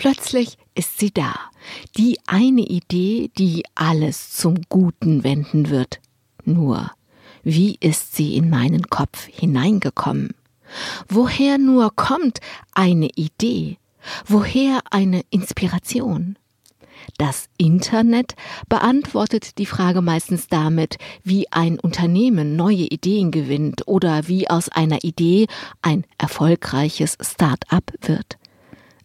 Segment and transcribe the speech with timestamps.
[0.00, 1.34] Plötzlich ist sie da.
[1.98, 6.00] Die eine Idee, die alles zum Guten wenden wird.
[6.42, 6.90] Nur,
[7.42, 10.30] wie ist sie in meinen Kopf hineingekommen?
[11.06, 12.40] Woher nur kommt
[12.72, 13.76] eine Idee?
[14.24, 16.38] Woher eine Inspiration?
[17.18, 18.36] Das Internet
[18.70, 25.04] beantwortet die Frage meistens damit, wie ein Unternehmen neue Ideen gewinnt oder wie aus einer
[25.04, 25.46] Idee
[25.82, 28.39] ein erfolgreiches Start-up wird.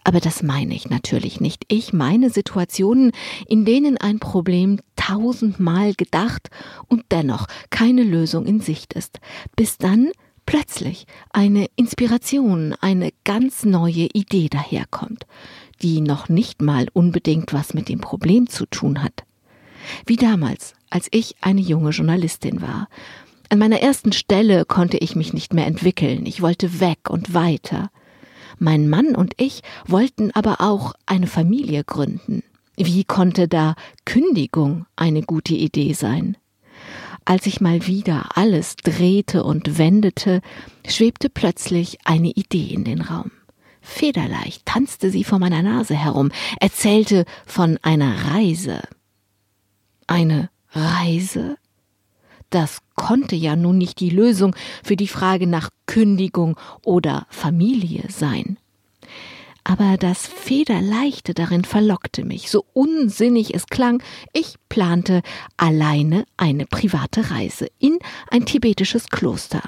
[0.05, 1.63] Aber das meine ich natürlich nicht.
[1.67, 3.11] Ich meine Situationen,
[3.47, 6.49] in denen ein Problem tausendmal gedacht
[6.87, 9.19] und dennoch keine Lösung in Sicht ist,
[9.55, 10.11] bis dann
[10.45, 15.25] plötzlich eine Inspiration, eine ganz neue Idee daherkommt,
[15.81, 19.23] die noch nicht mal unbedingt was mit dem Problem zu tun hat.
[20.05, 22.89] Wie damals, als ich eine junge Journalistin war.
[23.49, 27.89] An meiner ersten Stelle konnte ich mich nicht mehr entwickeln, ich wollte weg und weiter.
[28.57, 32.43] Mein Mann und ich wollten aber auch eine Familie gründen.
[32.77, 36.37] Wie konnte da Kündigung eine gute Idee sein?
[37.23, 40.41] Als ich mal wieder alles drehte und wendete,
[40.87, 43.31] schwebte plötzlich eine Idee in den Raum.
[43.81, 48.81] Federleicht tanzte sie vor meiner Nase herum, erzählte von einer Reise.
[50.07, 51.57] Eine Reise?
[52.49, 58.57] Das konnte ja nun nicht die Lösung für die Frage nach Kündigung oder Familie sein.
[59.67, 64.01] Aber das Federleichte darin verlockte mich, so unsinnig es klang,
[64.31, 65.23] ich plante
[65.57, 67.97] alleine eine private Reise in
[68.29, 69.63] ein tibetisches Kloster.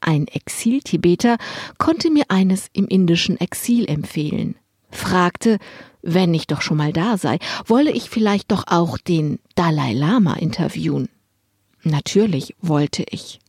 [0.00, 1.38] Ein Exil-Tibeter
[1.78, 4.56] konnte mir eines im indischen Exil empfehlen,
[4.90, 5.58] fragte,
[6.02, 10.34] wenn ich doch schon mal da sei, wolle ich vielleicht doch auch den Dalai Lama
[10.34, 11.08] interviewen.
[11.82, 13.40] Natürlich wollte ich.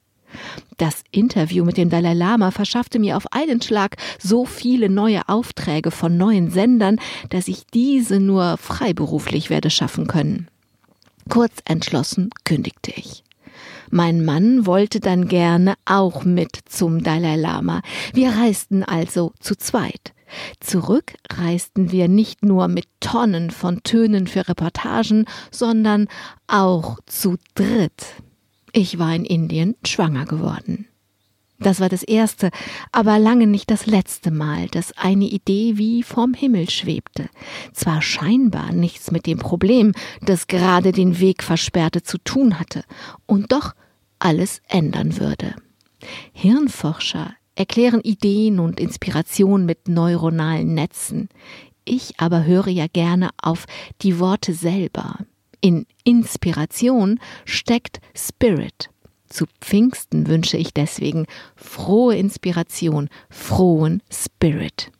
[0.77, 5.91] Das Interview mit dem Dalai Lama verschaffte mir auf einen Schlag so viele neue Aufträge
[5.91, 6.99] von neuen Sendern,
[7.29, 10.47] dass ich diese nur freiberuflich werde schaffen können.
[11.27, 13.23] Kurz entschlossen kündigte ich.
[13.91, 17.81] Mein Mann wollte dann gerne auch mit zum Dalai Lama.
[18.13, 20.13] Wir reisten also zu zweit.
[20.59, 26.07] Zurück reisten wir nicht nur mit Tonnen von Tönen für Reportagen, sondern
[26.47, 28.21] auch zu dritt.
[28.71, 30.87] Ich war in Indien schwanger geworden.
[31.59, 32.51] Das war das erste,
[32.93, 37.29] aber lange nicht das letzte Mal, dass eine Idee wie vom Himmel schwebte.
[37.73, 39.91] Zwar scheinbar nichts mit dem Problem,
[40.21, 42.83] das gerade den Weg versperrte, zu tun hatte,
[43.25, 43.73] und doch
[44.19, 45.53] alles ändern würde.
[46.31, 51.27] Hirnforscher erklären Ideen und Inspiration mit neuronalen Netzen.
[51.83, 53.65] Ich aber höre ja gerne auf
[54.01, 55.17] die Worte selber.
[55.61, 58.89] In Inspiration steckt Spirit.
[59.27, 61.25] Zu Pfingsten wünsche ich deswegen
[61.55, 64.91] frohe Inspiration, frohen Spirit.